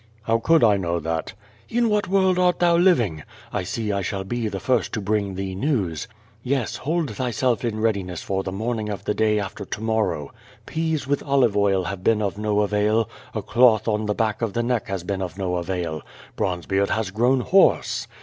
"How 0.23 0.39
could 0.39 0.63
I 0.63 0.77
know 0.77 0.99
that?" 0.99 1.33
"In 1.69 1.87
what 1.87 2.07
world 2.07 2.39
art 2.39 2.57
thou 2.57 2.75
living? 2.75 3.21
I 3.53 3.61
see 3.61 3.91
I 3.93 4.01
sliall 4.01 4.23
1)e 4.25 4.49
the 4.49 4.59
first 4.59 4.93
to 4.93 4.99
bring 4.99 5.35
thee 5.35 5.53
news. 5.53 6.07
Yes, 6.41 6.77
hold 6.77 7.11
thyself 7.15 7.63
in 7.63 7.79
readiness 7.79 8.23
for 8.23 8.41
the 8.41 8.51
morning 8.51 8.89
of 8.89 9.05
the 9.05 9.13
day 9.13 9.39
after 9.39 9.63
to 9.63 9.79
morrow. 9.83 10.31
Peas 10.65 11.05
with 11.05 11.21
olive 11.21 11.55
oil 11.55 11.83
have 11.83 12.03
been 12.03 12.19
of 12.23 12.35
no 12.39 12.61
avail, 12.61 13.11
a 13.35 13.43
cloth 13.43 13.87
on 13.87 14.07
the 14.07 14.15
back 14.15 14.41
of 14.41 14.53
the 14.53 14.63
neck 14.63 14.87
has 14.87 15.03
been 15.03 15.21
of 15.21 15.37
no 15.37 15.57
avail. 15.57 16.01
Bronzebeard 16.35 16.89
has 16.89 17.11
grown 17.11 17.41
hoarse. 17.41 18.07